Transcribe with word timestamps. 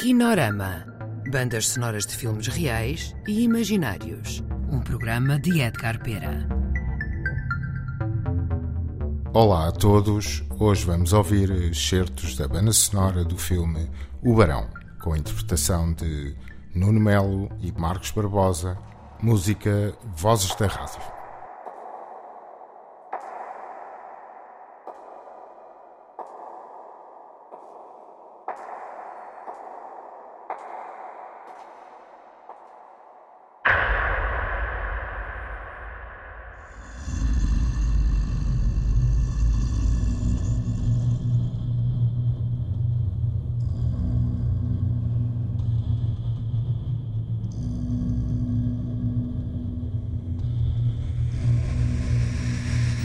Kinorama. 0.00 0.86
Bandas 1.30 1.68
sonoras 1.68 2.06
de 2.06 2.16
filmes 2.16 2.46
reais 2.46 3.14
e 3.28 3.42
imaginários. 3.42 4.42
Um 4.72 4.80
programa 4.80 5.38
de 5.38 5.60
Edgar 5.60 6.02
Pera. 6.02 6.48
Olá 9.34 9.68
a 9.68 9.72
todos. 9.72 10.42
Hoje 10.58 10.86
vamos 10.86 11.12
ouvir 11.12 11.50
excertos 11.50 12.34
da 12.34 12.48
banda 12.48 12.72
sonora 12.72 13.22
do 13.26 13.36
filme 13.36 13.90
O 14.22 14.34
Barão, 14.34 14.70
com 15.02 15.12
a 15.12 15.18
interpretação 15.18 15.92
de 15.92 16.34
Nuno 16.74 16.98
Melo 16.98 17.50
e 17.60 17.70
Marcos 17.70 18.10
Barbosa, 18.10 18.78
música 19.20 19.94
Vozes 20.16 20.54
da 20.54 20.66
Rádio. 20.66 21.19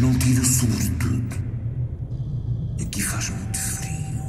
Não 0.05 0.13
tira 0.19 0.43
sobretudo. 0.43 1.35
Aqui 2.79 3.01
faz 3.01 3.29
muito 3.31 3.57
frio. 3.57 4.21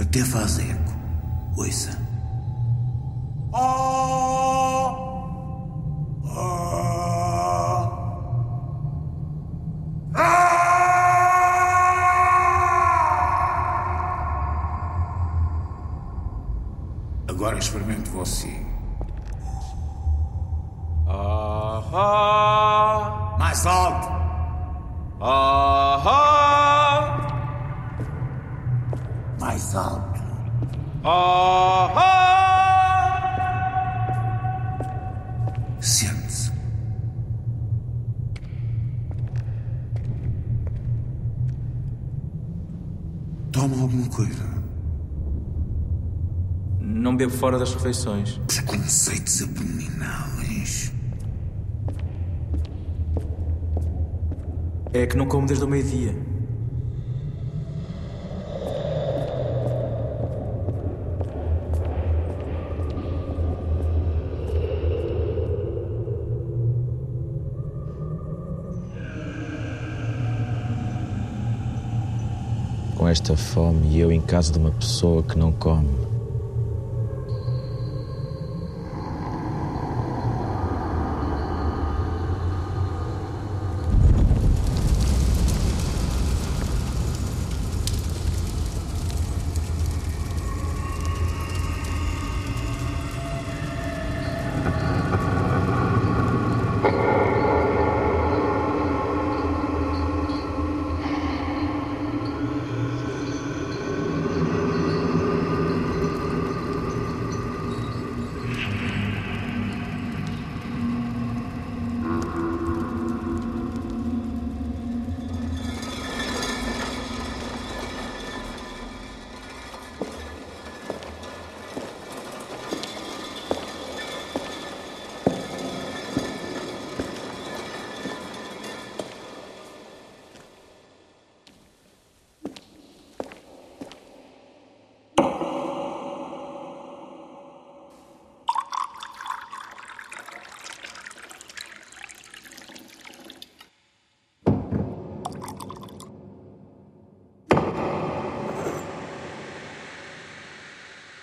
Até 0.00 0.24
faz 0.24 0.58
eco. 0.58 0.92
Ouça. 1.54 1.98
Agora 17.28 17.58
experimente 17.58 18.08
você. 18.08 18.65
Ah, 21.92 23.36
Mais 23.38 23.66
alto. 23.66 24.08
ah, 25.20 26.02
Mais 29.40 29.74
alto. 29.76 30.20
ah. 31.04 32.02
Sente-se. 35.80 36.50
Toma 43.52 43.80
alguma 43.82 44.08
coisa. 44.08 44.44
Não 46.80 47.16
bebo 47.16 47.32
fora 47.32 47.58
das 47.58 47.72
refeições. 47.74 48.38
Preconceitos 48.46 49.42
abomináveis. 49.42 50.92
É 54.96 55.06
que 55.06 55.14
não 55.14 55.26
como 55.26 55.46
desde 55.46 55.62
o 55.62 55.68
meio-dia. 55.68 56.16
Com 72.96 73.06
esta 73.06 73.36
fome 73.36 73.88
e 73.88 74.00
eu 74.00 74.10
em 74.10 74.22
casa 74.22 74.50
de 74.50 74.58
uma 74.58 74.70
pessoa 74.70 75.22
que 75.22 75.38
não 75.38 75.52
come. 75.52 76.15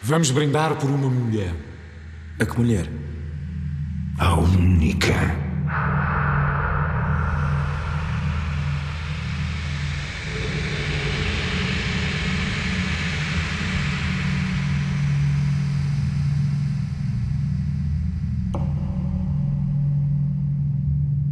Vamos 0.06 0.31
brindar 0.31 0.75
por 0.75 0.90
uma 0.90 1.09
mulher. 1.09 1.56
A 2.38 2.46
que 2.46 2.58
mulher? 2.58 2.90
A 4.19 4.36
única. 4.36 5.14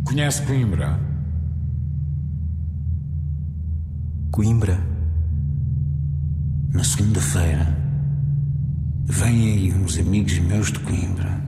Conhece 0.06 0.44
Coimbra? 0.44 0.98
Coimbra. 4.32 4.80
Na 6.74 6.86
segunda-feira, 6.86 7.81
vêm 9.12 9.52
aí 9.52 9.74
uns 9.74 10.00
amigos 10.00 10.40
meus 10.40 10.72
de 10.72 10.80
Coimbra 10.80 11.42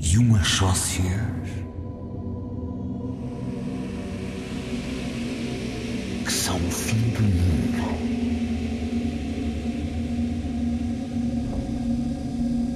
e 0.00 0.18
umas 0.18 0.48
sócias. 0.48 1.06
Que 6.24 6.32
são 6.32 6.56
o 6.56 6.70
fim 6.70 7.10
do 7.10 7.22
mundo. 7.22 7.86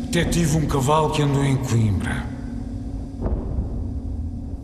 Até 0.08 0.24
tive 0.24 0.56
um 0.56 0.66
cavalo 0.66 1.10
que 1.10 1.22
andou 1.22 1.44
em 1.44 1.56
Coimbra. 1.56 2.24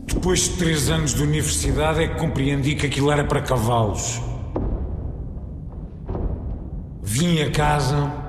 Depois 0.07 0.41
de 0.43 0.51
três 0.51 0.89
anos 0.89 1.15
de 1.15 1.23
universidade 1.23 2.05
é 2.05 2.09
que 2.09 2.21
compreendi 2.21 2.77
que 2.77 2.87
aquilo 2.87 3.11
era 3.11 3.25
para 3.25 3.41
cavalos. 3.43 4.21
Vim 7.03 7.41
a 7.41 7.51
casa 7.51 8.26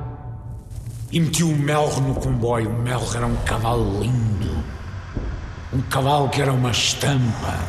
e 1.12 1.20
meti 1.20 1.44
o 1.44 1.56
Melro 1.56 2.02
no 2.02 2.16
comboio. 2.16 2.70
O 2.70 2.82
Melro 2.82 3.16
era 3.16 3.26
um 3.26 3.36
cavalo 3.38 4.02
lindo. 4.02 4.64
Um 5.74 5.82
cavalo 5.82 6.30
que 6.30 6.42
era 6.42 6.52
uma 6.52 6.72
estampa. 6.72 7.60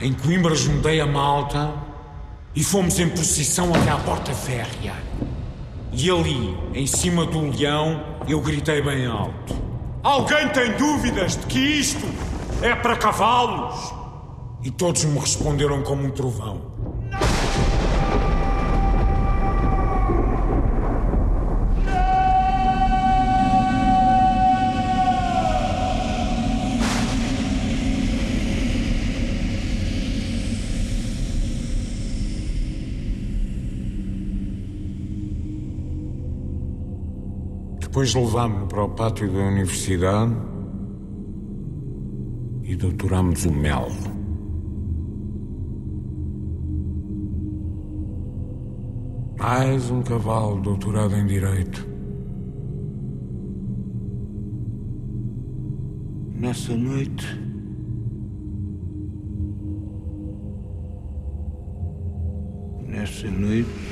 Em 0.00 0.12
Coimbra 0.12 0.54
juntei 0.54 1.00
a 1.00 1.06
malta 1.06 1.72
e 2.54 2.62
fomos 2.62 2.98
em 2.98 3.08
procissão 3.08 3.74
até 3.74 3.90
à 3.90 3.96
porta 3.96 4.32
férrea. 4.32 4.94
E 5.92 6.10
ali, 6.10 6.56
em 6.74 6.86
cima 6.86 7.24
do 7.24 7.50
leão, 7.50 8.04
eu 8.28 8.40
gritei 8.40 8.82
bem 8.82 9.06
alto: 9.06 9.56
Alguém 10.02 10.48
tem 10.50 10.76
dúvidas 10.76 11.36
de 11.36 11.46
que 11.46 11.58
isto 11.58 12.06
é 12.62 12.74
para 12.74 12.96
cavalos? 12.96 13.92
E 14.62 14.70
todos 14.70 15.04
me 15.04 15.18
responderam 15.18 15.82
como 15.82 16.04
um 16.04 16.10
trovão: 16.10 16.60
Depois 37.98 38.14
levámo-no 38.14 38.66
para 38.68 38.84
o 38.84 38.90
pátio 38.90 39.28
da 39.28 39.40
universidade 39.40 40.32
e 42.62 42.76
doutorámos 42.76 43.44
o 43.44 43.52
mel. 43.52 43.88
Mais 49.36 49.90
um 49.90 50.00
cavalo 50.02 50.60
doutorado 50.60 51.16
em 51.16 51.26
Direito. 51.26 51.88
Nessa 56.36 56.76
noite. 56.76 57.26
Nessa 62.86 63.28
noite. 63.28 63.87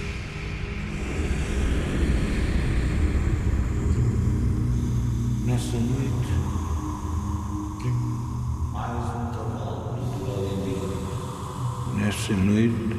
Nessa 5.56 5.78
noite. 5.78 6.34
Mais 8.74 9.06
um 9.16 9.24
doutorado 9.32 9.96
em 9.96 10.60
Direito. 10.64 11.96
Nessa 11.96 12.34
noite. 12.34 12.96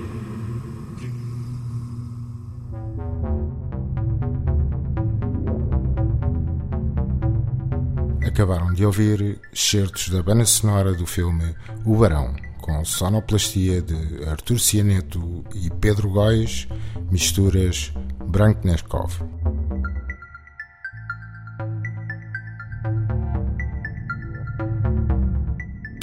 Acabaram 8.25 8.74
de 8.74 8.83
ouvir 8.83 9.39
certos 9.53 10.10
da 10.10 10.24
banda 10.24 10.44
sonora 10.44 10.95
do 10.95 11.06
filme 11.06 11.53
O 11.86 11.95
Barão, 11.98 12.36
com 12.60 12.83
sonoplastia 12.83 13.83
de 13.83 14.24
Artur 14.27 14.60
Cianeto 14.60 15.44
e 15.53 15.69
Pedro 15.80 16.10
Góis, 16.10 16.68
misturas 17.12 17.94
Brankneskov. 18.25 19.13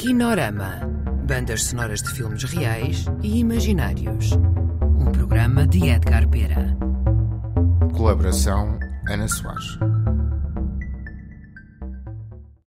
Kinorama. 0.04 0.80
Bandas 1.26 1.62
sonoras 1.62 2.02
de 2.02 2.10
filmes 2.10 2.44
reais 2.44 3.06
e 3.22 3.38
imaginários. 3.38 4.32
Um 4.32 5.10
programa 5.10 5.66
de 5.66 5.88
Edgar 5.88 6.28
Pera. 6.28 6.76
Colaboração 7.96 8.78
Ana 9.08 9.26
Soares. 9.26 9.78